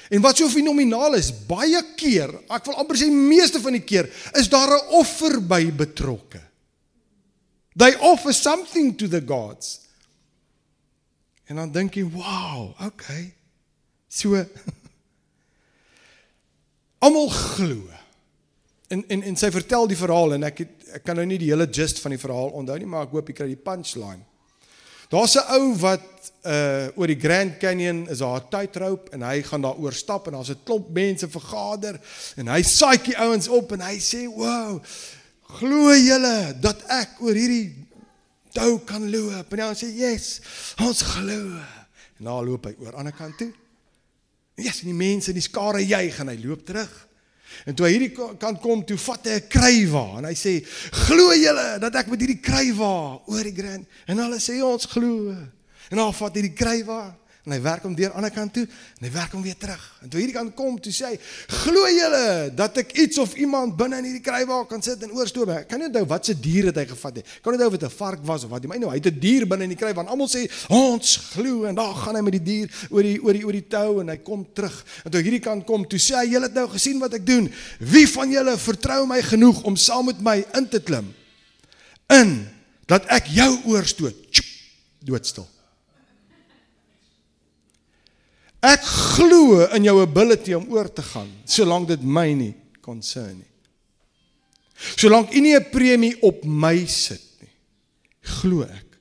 [0.10, 4.10] En wat so fenomenaal is, baie keer, ek wil amper sê meeste van die keer,
[4.40, 6.42] is daar 'n offer by betrokke.
[7.78, 9.80] They offer something to the gods.
[11.46, 13.34] En dan dink jy, "Wow, okay."
[14.08, 14.36] So
[17.06, 17.90] almal glo.
[18.88, 21.52] En en en sy vertel die verhaal en ek het, ek kan nou nie die
[21.52, 24.26] hele gist van die verhaal onthou nie, maar ek hoop jy kry die punchline.
[25.10, 26.06] Daar's 'n ou wat
[26.46, 30.28] uh oor die Grand Canyon is daar 'n tydroop en hy gaan daar oor stap
[30.28, 32.00] en daar's 'n klomp mense vergader
[32.36, 34.84] en hy saai die ouens op en hy sê, "Wow,
[35.42, 37.88] glo julle dat ek oor hierdie
[38.54, 40.42] tou kan loop?" En hy sê, "Yes,
[40.78, 41.58] ons glo."
[42.20, 43.54] En dan loop hy oor aan die ander kant toe.
[44.56, 47.08] Yes, en die mense in die skare juig en hy loop terug.
[47.66, 50.54] En toe hy hierdie kant kom, toe vat hy 'n krywa en hy sê:
[51.08, 55.36] "Glo julle dat ek met hierdie krywa oor die Grand?" En hulle sê: "Ons glo."
[55.90, 57.16] En dan vat hy die krywa
[57.50, 59.58] en hy werk hom deur aan die ander kant toe en hy werk hom weer
[59.58, 59.82] terug.
[60.04, 61.18] En toe hierdie kant kom, toe sê hy:
[61.64, 65.50] "Glo julle dat ek iets of iemand binne in hierdie krywa kan sit en oorstoom?"
[65.50, 67.24] Ek kan nie onthou wat se dier het hy gevat nie.
[67.42, 68.70] Kan nie onthou of dit 'n vark was of wat nie.
[68.70, 70.06] Maar nou, hy het 'n dier binne in die krywa.
[70.06, 73.46] Almal sê: "Ons glo." En daar gaan hy met die dier oor die oor die
[73.46, 74.86] oor die tou en hy kom terug.
[75.06, 77.52] En toe hierdie kant kom, toe sê hy: "Julle het nou gesien wat ek doen.
[77.80, 81.14] Wie van julle vertrou my genoeg om saam met my in te klim?"
[82.08, 82.48] In
[82.86, 84.16] dat ek jou oorstoot.
[85.00, 85.48] Doodstil.
[88.60, 93.48] Ek glo in jou ability om oor te gaan, solank dit my nie concern nie.
[95.00, 97.52] Solank u nie 'n premie op my sit nie,
[98.22, 99.00] glo ek.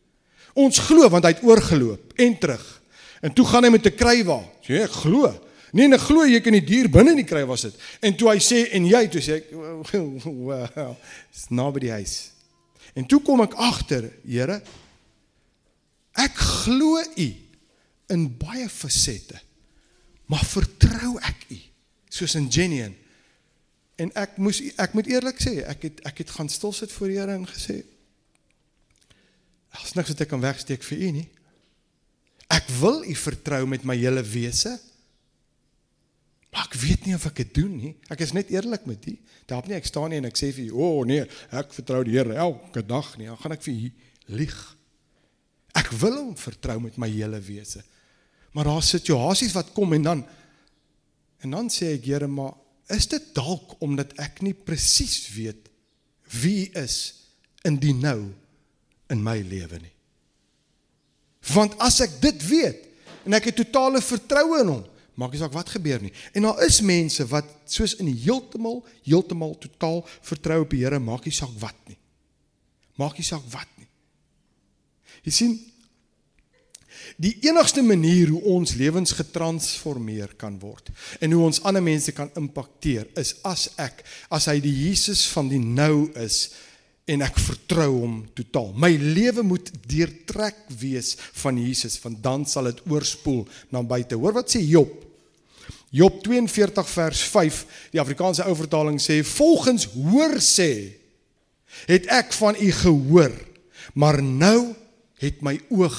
[0.54, 2.82] Ons glo want hy het oorgeloop en terug.
[3.22, 4.42] En toe gaan hy met 'n krywa.
[4.62, 5.34] Sê ek glo.
[5.72, 7.74] Nee, ek glo jy kan die dier binne in die krywa sit.
[8.00, 9.50] En toe hy sê en jy toe sê ek
[10.46, 10.96] wow,
[11.30, 12.30] it's nobody huis.
[12.94, 14.62] En toe kom ek agter, Here,
[16.14, 17.34] ek glo u
[18.08, 19.47] in baie fasette
[20.28, 21.58] maar vertrou ek u
[22.12, 22.94] soos in Geneon
[23.98, 27.10] en ek moes ek moet eerlik sê ek het ek het gaan stil sit voor
[27.10, 27.80] die Here en gesê
[29.78, 31.26] as niks wat ek kan wegsteek vir u nie.
[32.50, 34.78] Ek wil u vertrou met my hele wese
[36.48, 37.90] maar ek weet nie of ek dit doen nie.
[38.08, 39.12] Ek is net eerlik met u.
[39.50, 42.00] Daarop nie ek staan nie en ek sê vir u o oh, nee ek vertrou
[42.06, 43.28] die Here elke dag nie.
[43.28, 44.56] Dan gaan ek vir u lieg.
[45.76, 47.84] Ek wil hom vertrou met my hele wese
[48.56, 50.26] Maar daar situasies wat kom en dan
[51.38, 52.56] en dan sê ek Here, maar
[52.90, 55.68] is dit dalk omdat ek nie presies weet
[56.42, 56.96] wie is
[57.68, 58.32] in die nou
[59.12, 59.94] in my lewe nie.
[61.54, 62.84] Want as ek dit weet
[63.28, 64.82] en ek het totale vertroue in hom,
[65.18, 66.12] maak nie saak wat gebeur nie.
[66.36, 71.26] En daar is mense wat soos in heeltemal heeltemal totaal vertrou op die Here, maak
[71.26, 71.98] nie saak wat nie.
[72.98, 73.88] Maak nie saak wat nie.
[75.26, 75.56] Jy sien,
[77.16, 80.90] Die enigste manier hoe ons lewens getransformeer kan word
[81.20, 85.48] en hoe ons ander mense kan impakteer is as ek as hy die Jesus van
[85.50, 86.48] die nou is
[87.08, 88.74] en ek vertrou hom totaal.
[88.76, 94.18] My lewe moet deurtrek wees van Jesus, want dan sal dit oorspoel na buite.
[94.18, 94.92] Hoor wat sê Job?
[95.88, 97.62] Job 42 vers 5,
[97.94, 100.70] die Afrikaanse ou vertaling sê volgens hoor sê
[101.88, 103.32] het ek van u gehoor,
[103.96, 104.74] maar nou
[105.22, 105.96] het my oog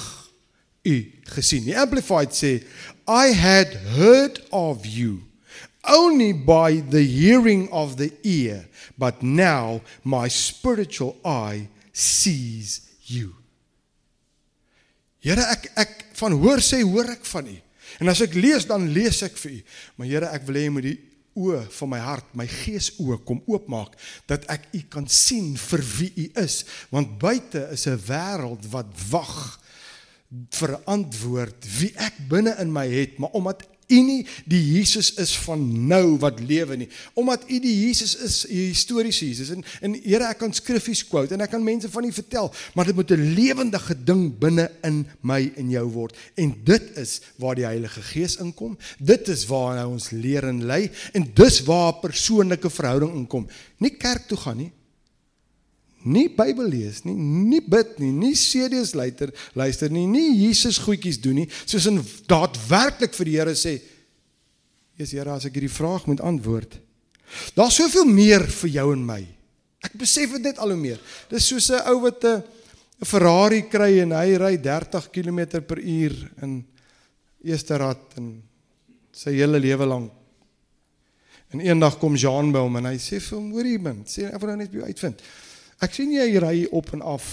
[0.84, 0.96] u
[1.36, 1.66] gesien.
[1.68, 2.60] Die amplified sê
[3.10, 5.24] I had heard of you
[5.88, 13.34] only by the hearing of the ear but now my spiritual eye sees you.
[15.20, 17.58] Here ek ek van hoor sê hoor ek van u.
[18.00, 19.62] En as ek lees dan lees ek vir u.
[19.98, 21.00] Maar Here ek wil hê jy moet die
[21.40, 23.96] oë van my hart, my gees oë kom oopmaak
[24.30, 28.90] dat ek u kan sien vir wie u is want buite is 'n wêreld wat
[29.12, 29.60] wag
[30.54, 35.64] verantwoord wie ek binne in my het, maar omdat U nie die Jesus is van
[35.90, 36.88] nou wat lewe nie.
[37.18, 39.50] Omdat U die Jesus is, die historiese Jesus.
[39.50, 42.86] En en Here, ek kan skriffies quote en ek kan mense van U vertel, maar
[42.86, 46.18] dit moet 'n lewendige ding binne in my en jou word.
[46.38, 48.78] En dit is waar die Heilige Gees inkom.
[49.00, 53.48] Dit is waar hy ons leer en lei en dis waar persoonlike verhouding inkom.
[53.78, 54.72] Nie kerk toe gaan nie
[56.08, 61.20] nie Bybel lees nie, nie bid nie, nie CD's luister, luister nie, nie Jesus goedjies
[61.22, 63.80] doen nie, soos in daadwerklik vir die Here sê,
[64.98, 66.80] "Jesus Here, as ek hierdie vraag moet antwoord,
[67.56, 69.26] daar's soveel meer vir jou en my."
[69.84, 71.00] Ek besef dit net al hoe meer.
[71.30, 72.44] Dis soos 'n ou wat 'n
[73.02, 76.66] 'n Ferrari kry en hy ry 30 km per uur in
[77.44, 78.44] eerste rad en
[79.12, 80.12] sy hele lewe lank
[81.50, 84.42] En eendag kom Jean by hom en hy sê vir hom: "Hoorie man, sê ek
[84.42, 85.22] wil nou net by jou uitvind.
[85.80, 87.26] Ek sien jy ry op en af.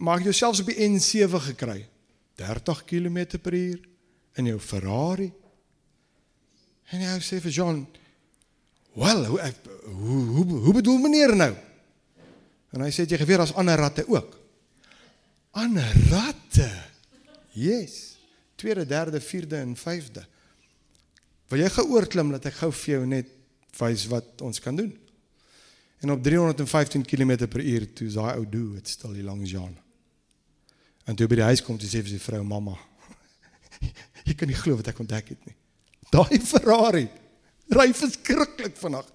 [0.00, 1.84] Maak jouself op die N7 gekry.
[2.40, 3.78] 30 km/h
[4.40, 5.28] in jou Ferrari.
[6.90, 7.86] En hy sê vir John,
[8.94, 11.54] "Wel, hoe hoe hoe, hoe bedoel meneer nou?"
[12.72, 14.38] En hy sê jy geweet daar's ander ratte ook.
[15.50, 16.70] Ander ratte.
[17.52, 18.16] Yes.
[18.54, 20.26] Tweede, derde, vierde en vyfde.
[21.48, 23.30] Wil jy geoorklim dat ek gou vir jou net
[23.80, 24.92] wys wat ons kan doen?
[26.00, 29.76] En op 315 km per uur toe daai ou doe het stil hier langs Jan.
[31.04, 32.76] En toe by die huis kom toe sê vir sy vrou mamma.
[34.28, 35.56] Jy kan nie glo wat ek ontdek het nie.
[36.10, 37.06] Daai Ferrari
[37.70, 39.08] ry verskriklik vinnig.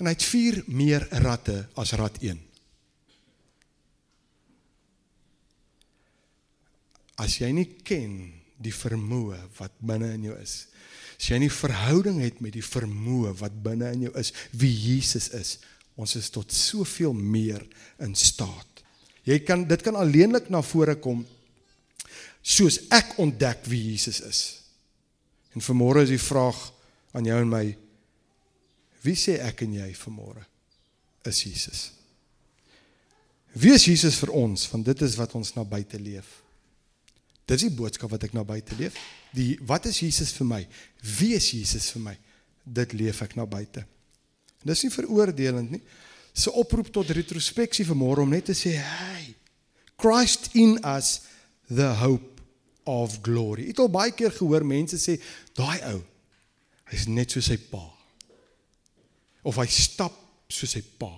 [0.00, 2.40] En hy het 4 meer ratte as rat 1.
[7.22, 8.16] As jy nie ken
[8.58, 10.64] die vermoë wat binne in jou is.
[11.14, 15.30] As jy nie verhouding het met die vermoë wat binne in jou is, wie Jesus
[15.36, 15.58] is,
[16.00, 17.62] Ons is tot soveel meer
[18.02, 18.82] in staat.
[19.24, 21.22] Jy kan dit kan alleenlik na vore kom
[22.44, 24.40] soos ek ontdek wie Jesus is.
[25.56, 26.58] En vanmôre is die vraag
[27.16, 27.64] aan jou en my:
[29.04, 30.44] Wie sê ek en jy vanmôre
[31.30, 31.84] is Jesus?
[33.54, 34.66] Wie is Jesus vir ons?
[34.72, 36.42] Want dit is wat ons na buite leef.
[37.46, 38.96] Dis die boodskap wat ek na buite leef.
[39.36, 40.62] Die wat is Jesus vir my?
[41.18, 42.14] Wie is Jesus vir my?
[42.64, 43.84] Dit leef ek na buite.
[44.64, 45.82] Dis nie veroordelend nie.
[46.34, 49.34] Se oproep tot retrospeksie vanmôre om net te sê, "Hey,
[49.96, 51.20] Christ in us
[51.68, 52.40] the hope
[52.84, 55.20] of glory." Ek het al baie keer gehoor mense sê,
[55.54, 56.02] "Daai ou,
[56.90, 57.92] hy's net soos sy pa."
[59.44, 60.12] Of hy stap
[60.48, 61.12] soos sy pa.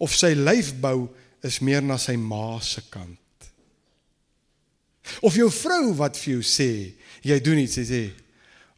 [0.00, 1.08] Of sy lyfbou
[1.42, 3.18] is meer na sy ma se kant.
[5.22, 8.12] Of jou vrou wat vir jou sê, jy doen iets, sy sê,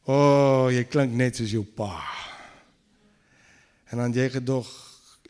[0.06, 2.29] "O, oh, jy klink net soos jou pa."
[3.90, 4.68] En dan jy gedog,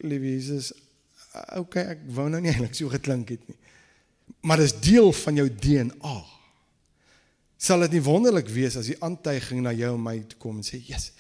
[0.05, 0.73] liewe Jesus,
[1.57, 3.57] okay, ek wou nou nie eintlik so geklink het nie.
[4.47, 6.19] Maar dis deel van jou DNA.
[7.61, 10.65] Sal dit nie wonderlik wees as die aantuiging na jou en my toe kom en
[10.65, 11.13] sê, "Jesus,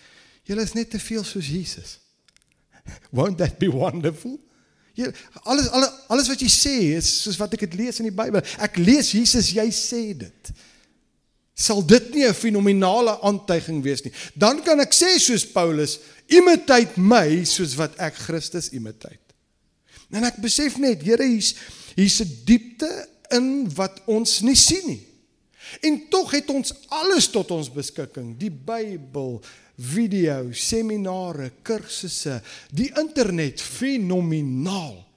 [0.44, 1.98] jy is net te veel soos Jesus."
[3.16, 4.38] Won't that be wonderful?
[4.94, 8.16] Jy alles alles alles wat jy sê is soos wat ek dit lees in die
[8.16, 8.42] Bybel.
[8.58, 10.52] Ek lees Jesus, jy sê dit.
[11.60, 14.12] Sal dit nie 'n fenominale aantuiging wees nie?
[14.34, 19.18] Dan kan ek sê soos Paulus, imitate my soos wat ek Christus imitate.
[20.10, 21.54] En ek besef net, Here, hier's
[21.96, 25.06] hier's 'n diepte in wat ons nie sien nie.
[25.80, 29.40] En tog het ons alles tot ons beskikking, die Bybel,
[29.76, 32.42] video, seminare, kursusse,
[32.72, 35.09] die internet, fenomenaal.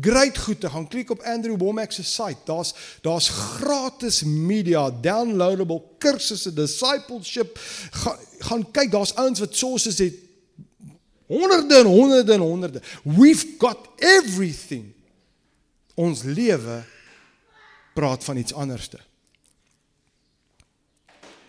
[0.00, 2.36] Great goed te gaan klik op Andrew Womack se site.
[2.44, 7.58] Daar's daar's gratis media, downloadable kursusse, discipleship.
[7.90, 10.14] Ga, gaan kyk, daar's ouens wat sources het
[11.26, 12.82] honderde en honderde en honderde.
[13.02, 14.92] We've got everything.
[15.94, 16.84] Ons lewe
[17.94, 18.98] praat van iets anderste.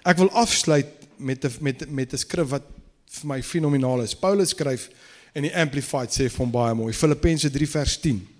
[0.08, 2.64] Ek wil afsluit met 'n met met 'n skrif wat
[3.06, 4.16] vir my fenomenaal is.
[4.16, 4.90] Paulus skryf
[5.34, 6.94] in die Amplified sê van baie mooi.
[6.94, 8.37] Filippense 3 vers 10.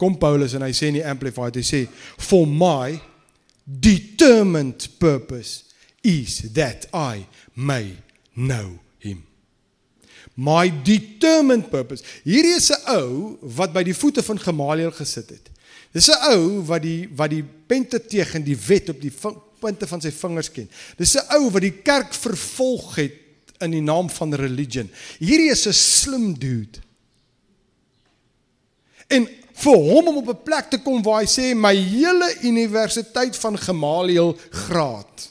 [0.00, 1.84] Kom Paulus en hy sê in die Amplified, hy sê
[2.16, 2.96] for my
[3.66, 7.98] determined purpose is that I may
[8.34, 9.26] know him.
[10.36, 12.04] My determined purpose.
[12.24, 15.50] Hierdie is 'n ou wat by die voete van Gamaliel gesit het.
[15.92, 19.12] Dis 'n ou wat die wat die Pentateuch en die wet op die
[19.60, 20.68] punte van sy vingers ken.
[20.96, 23.14] Dis 'n ou wat die kerk vervolg het
[23.60, 24.88] in die naam van religion.
[25.18, 26.78] Hierdie is 'n slim dude.
[29.08, 29.28] En
[29.60, 33.58] vir hom om op 'n plek te kom waar hy sê my hele universiteit van
[33.58, 35.30] Gamaliel graad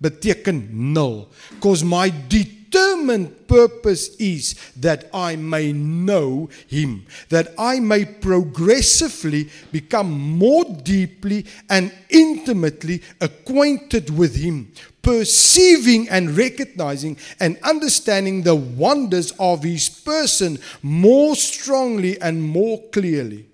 [0.00, 1.28] beteken nul.
[1.60, 10.10] Cause my determined purpose is that I may know him, that I may progressively become
[10.10, 19.64] more deeply and intimately acquainted with him, perceiving and recognizing and understanding the wonders of
[19.64, 23.49] his person more strongly and more clearly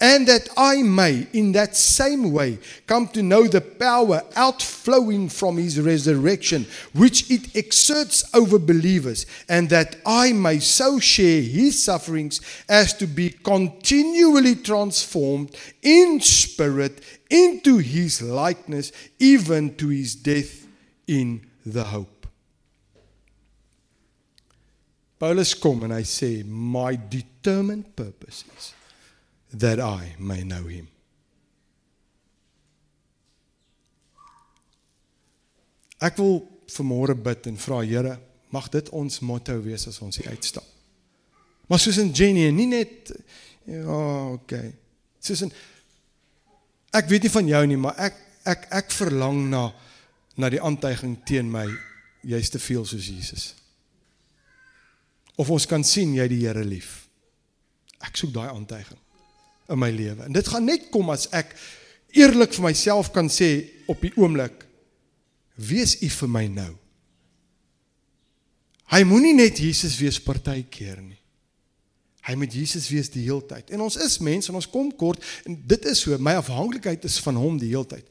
[0.00, 5.56] and that I may, in that same way, come to know the power outflowing from
[5.56, 12.40] his resurrection, which it exerts over believers, and that I may so share his sufferings
[12.68, 20.66] as to be continually transformed in spirit into his likeness, even to his death
[21.06, 22.26] in the hope.
[25.18, 28.73] Paulus kom en hy sê my determined purpose is
[29.58, 30.88] that I may know him.
[36.02, 36.42] Ek wil
[36.74, 38.18] vanmôre bid en vra Here,
[38.52, 40.66] mag dit ons motto wees as ons hier uitstap.
[41.70, 43.12] Maar soos in Jenny, nie net
[43.64, 44.00] ja,
[44.34, 44.74] okay.
[45.24, 45.54] Soos in
[46.94, 49.68] ek weet nie van jou nie, maar ek ek ek verlang na
[50.36, 51.64] na die aantuiging teen my
[52.26, 53.52] jy's te veel soos Jesus.
[55.38, 57.06] Of ons kan sien jy die Here lief.
[58.04, 59.03] Ek soek daai aantuiging
[59.68, 60.26] in my lewe.
[60.26, 61.54] En dit gaan net kom as ek
[62.14, 63.50] eerlik vir myself kan sê
[63.90, 64.64] op die oomblik
[65.54, 66.72] wees u vir my nou.
[68.92, 71.18] Hy moenie net Jesus wees partykeer nie.
[72.24, 73.72] Hy moet Jesus wees die heeltyd.
[73.74, 77.18] En ons is mense en ons kom kort en dit is so, my afhanklikheid is
[77.24, 78.06] van hom die heeltyd.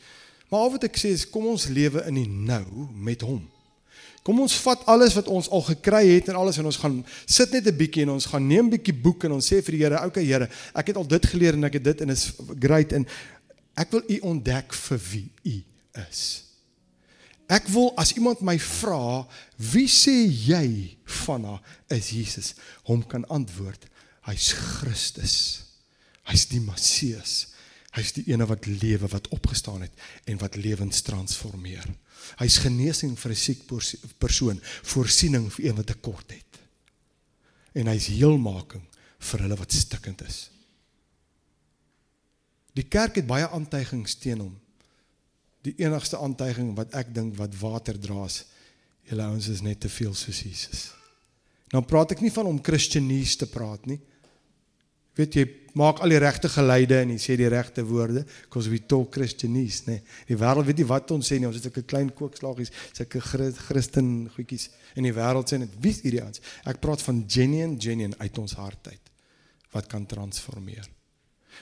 [0.49, 3.41] Maar al wat ek sê is kom ons lewe in die nou met hom.
[4.23, 7.51] Kom ons vat alles wat ons al gekry het en alles en ons gaan sit
[7.51, 9.83] net 'n bietjie en ons gaan neem 'n bietjie boek en ons sê vir die
[9.83, 12.31] Here, "Oké okay, Here, ek het al dit geleer en ek het dit en is
[12.59, 13.05] great en
[13.75, 15.63] ek wil U ontdek vir wie U
[16.09, 16.43] is."
[17.49, 23.27] Ek wil as iemand my vra, "Wie sê jy van haar is Jesus?" hom kan
[23.27, 23.85] antwoord,
[24.21, 25.63] "Hy's Christus.
[26.23, 27.47] Hy's die Messias.
[27.93, 29.91] Hy's die ene wat lewe, wat opgestaan het
[30.25, 31.85] en wat lewens transformeer.
[32.39, 33.61] Hy's genesing vir 'n siek
[34.19, 36.59] persoon, voorsiening vir een wat tekort het.
[37.73, 38.83] En hy's heelmaking
[39.19, 40.49] vir hulle wat stikkend is.
[42.73, 44.55] Die kerk het baie aantuigings teen hom.
[45.61, 48.45] Die enigste aantuiging wat ek dink wat water draas,
[49.07, 50.91] julle ouens is net te veel soos Jesus.
[51.71, 53.99] Nou praat ek nie van om Christenees te praat nie.
[55.17, 55.45] Weet jy,
[55.77, 59.85] maak al die regte geleide en jy sê die regte woorde, because we talk Christianese,
[59.87, 59.99] nê.
[59.99, 60.17] Nee.
[60.31, 61.47] Die wêreld weet nie wat ons sê nie.
[61.47, 66.21] Ons het 'n klein kookslaagies, sulke Christen goedjies in die wêreld sê net wie hierdie
[66.21, 66.41] ouens.
[66.65, 69.01] Ek praat van genuine, genuine uit ons hart uit
[69.71, 70.87] wat kan transformeer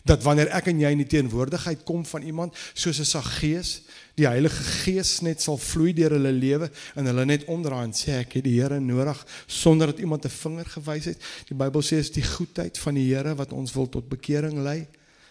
[0.04, 3.82] dat wanneer ek en jy in die teenwoordigheid kom van iemand soos 'n Saggees,
[4.16, 8.20] die Heilige Gees net sal vloei deur hulle lewe en hulle net omdraai en sê
[8.20, 11.18] ek het die Here nodig sonder dat iemand 'n vinger gewys het.
[11.48, 14.88] Die Bybel sê is die goedheid van die Here wat ons wil tot bekering lei.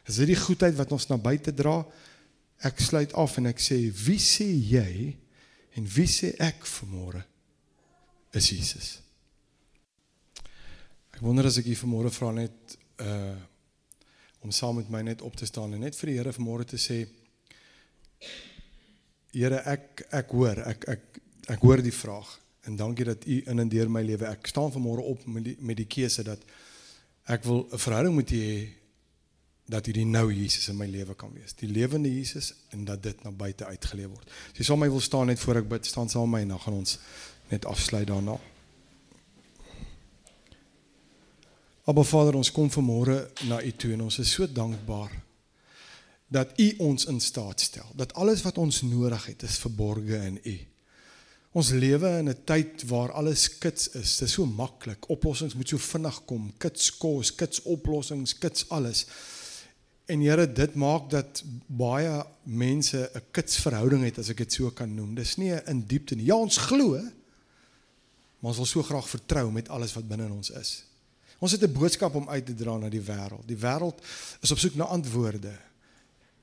[0.06, 1.86] Is dit die goedheid wat ons na buite dra?
[2.62, 5.16] Ek sluit af en ek sê wie sê jy
[5.76, 7.22] en wie sê ek vanmôre
[8.32, 9.00] is Jesus.
[11.14, 13.36] Ek wonder as ek hier vanmôre vra net uh
[14.40, 16.80] om saam met my net op te staan en net vir die Here vanmôre te
[16.80, 17.04] sê
[19.32, 21.20] Here ek ek hoor ek ek
[21.56, 22.38] ek hoor die vraag
[22.68, 25.56] en dankie dat u in en deur my lewe ek staan vanmôre op met die
[25.60, 26.44] met die keuse dat
[27.26, 28.68] ek wil 'n verhouding met u hê
[29.70, 33.22] dat hierdie nou Jesus in my lewe kan wees die lewende Jesus en dat dit
[33.22, 34.30] na buite uitgeleef word.
[34.52, 36.48] As jy saam my wil staan net voor ek bid staan saam met my en
[36.48, 36.98] dan gaan ons
[37.50, 38.38] net afsluit daarna.
[41.90, 43.16] Aba Vader, ons kom vanmôre
[43.50, 45.10] na U toe en ons is so dankbaar
[46.30, 47.88] dat U ons in staat stel.
[47.98, 50.52] Dat alles wat ons nodig het is verborge in U.
[51.58, 54.16] Ons lewe in 'n tyd waar alles kits is.
[54.18, 55.08] Dit is so maklik.
[55.08, 56.52] Oplossings moet so vinnig kom.
[56.58, 59.06] Kits kos, kits oplossings, kits alles.
[60.06, 64.70] En Here, dit maak dat baie mense 'n kits verhouding het as ek dit so
[64.70, 65.14] kan noem.
[65.14, 66.26] Dis nie in diepte nie.
[66.26, 67.00] Ja, ons glo,
[68.38, 70.89] maar ons wil so graag vertrou met alles wat binne in ons is.
[71.40, 73.46] Ons het 'n boodskap om uit te dra na die wêreld.
[73.46, 73.98] Die wêreld
[74.40, 75.52] is op soek na antwoorde.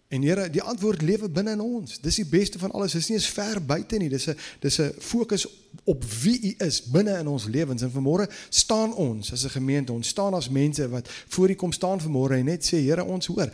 [0.08, 2.00] En Here, die antwoord lewe binne in ons.
[2.00, 2.92] Dis die beste van alles.
[2.92, 4.10] Dit is nie eens ver buite nie.
[4.10, 5.48] Dis 'n dis 'n fokus
[5.84, 7.82] op wie U is binne in ons lewens.
[7.82, 11.72] En vanmôre staan ons as 'n gemeente, ons staan as mense wat voor U kom
[11.72, 13.52] staan vanmôre en net sê, Here, ons hoor.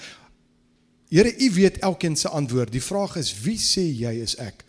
[1.10, 2.72] Here, U weet elkeen se antwoord.
[2.72, 4.64] Die vraag is, wie sê jy is ek?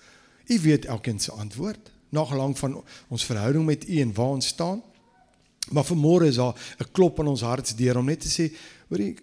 [0.47, 1.91] U weet elkeen se antwoord.
[2.09, 4.83] Nagelang van ons verhouding met U en waar ons staan.
[5.71, 8.53] Maar vanmôre is daar 'n klop in ons hartsdeur om net te sê,
[8.89, 9.17] hoorie,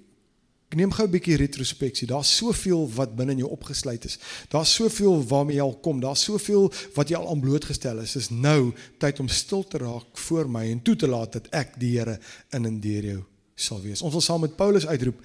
[0.69, 2.07] neem gou 'n bietjie retrospeksie.
[2.07, 4.17] Daar's soveel wat binne in jou opgesluit is.
[4.49, 5.99] Daar's soveel waarmee jy al kom.
[5.99, 8.11] Daar's soveel wat jy al aan blootgestel is.
[8.11, 11.79] Dis nou tyd om stil te raak voor my en toe te laat dat ek
[11.79, 12.19] die Here
[12.49, 13.23] in en deur jou
[13.55, 14.01] sal wees.
[14.01, 15.21] Ons wil saam met Paulus uitroep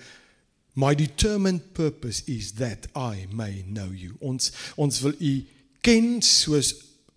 [0.77, 4.13] My determined purpose is that I may know you.
[4.21, 5.47] Ons ons wil u
[5.81, 6.75] ken soos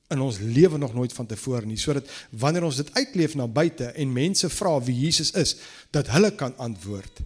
[0.09, 1.77] in ons lewe nog nooit van tevore nie.
[1.77, 5.55] Sodat wanneer ons dit uitleef na buite en mense vra wie Jesus is
[5.95, 7.21] dat hulle kan antwoord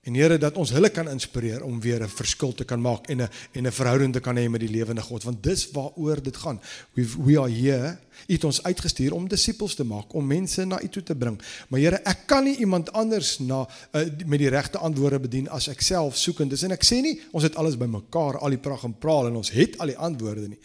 [0.00, 3.22] en Here dat ons hulle kan inspireer om weer 'n verskil te kan maak en
[3.22, 5.22] 'n en 'n verhouding te kan hê met die lewende God.
[5.22, 6.60] Want dis waaroor dit gaan.
[6.92, 7.98] We we are here.
[8.26, 11.40] Het ons uitgestuur om disippels te maak om mense na U toe te bring.
[11.68, 15.68] Maar Here ek kan nie iemand anders na uh, met die regte antwoorde bedien as
[15.68, 16.62] ek self soekend is.
[16.62, 19.50] En ek sê nie ons het alles bymekaar al die pragt en praal en ons
[19.50, 20.58] het al die antwoorde nie.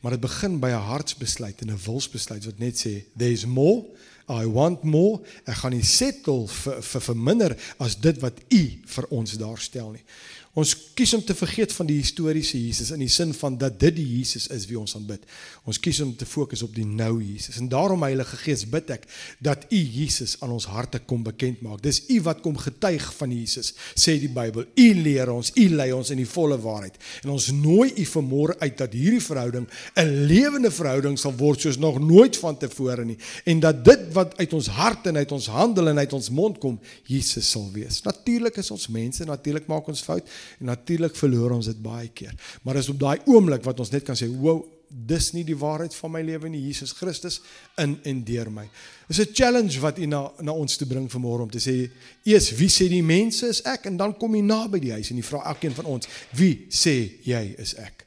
[0.00, 3.84] Maar dit begin by 'n hartsbesluit en 'n wilsbesluit wat net sê there's more,
[4.28, 5.20] I want more.
[5.46, 8.62] Ek gaan nie settle vir vir verminder as dit wat U
[8.94, 10.04] vir ons daar stel nie.
[10.52, 13.94] Ons kies om te vergeet van die historiese Jesus in die sin van dat dit
[13.96, 15.22] die Jesus is wie ons aanbid.
[15.64, 17.56] Ons kies om te fokus op die nou Jesus.
[17.56, 19.06] En daarom Heilige Gees bid ek
[19.40, 21.80] dat U Jesus aan ons harte kom bekend maak.
[21.80, 24.66] Dis U wat kom getuig van Jesus, sê die Bybel.
[24.68, 27.00] U leer ons, U lei ons in die volle waarheid.
[27.24, 29.64] En ons nooi U vanmôre uit dat hierdie verhouding
[29.96, 34.52] 'n lewende verhouding sal word soos nog nooit vantevore nie en dat dit wat uit
[34.52, 38.02] ons hart en uit ons handel en uit ons mond kom, Jesus sal wees.
[38.02, 40.28] Natuurlik is ons mense, natuurlik maak ons foute
[40.60, 42.34] En natuurlik verloor ons dit baie keer.
[42.62, 45.94] Maar dis op daai oomblik wat ons net kan sê, "Wow, dis nie die waarheid
[45.94, 47.40] van my lewe nie, Jesus Christus
[47.76, 48.68] in en deur my."
[49.08, 51.90] Dis 'n challenge wat U na na ons toe bring vanmôre om te sê,
[52.24, 55.18] "Eers, wie sê die mense is ek?" En dan kom U naby die huis en
[55.18, 58.06] U vra elkeen van ons, "Wie sê jy is ek?"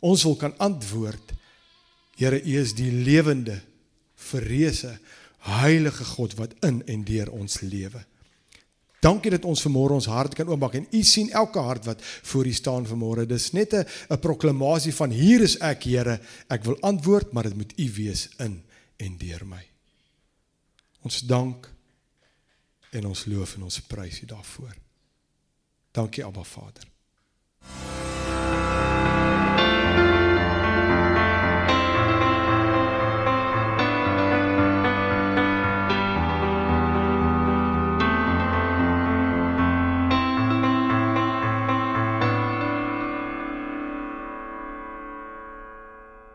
[0.00, 1.32] Ons wil kan antwoord,
[2.16, 3.60] "Here, U is die lewende,
[4.14, 4.98] verreëse,
[5.38, 8.04] heilige God wat in en deur ons lewe."
[9.00, 12.46] Dankie dat ons vanmôre ons hart kan oopmaak en u sien elke hart wat voor
[12.46, 13.26] u staan vanmôre.
[13.26, 16.20] Dis net 'n 'n proklamasie van hier is ek, Here.
[16.48, 18.62] Ek wil antwoord, maar dit moet u wees in
[18.96, 19.64] en deur my.
[21.02, 21.70] Ons dank
[22.90, 24.74] en ons loof en ons prys u daarvoor.
[25.92, 26.84] Dankie Abba Vader.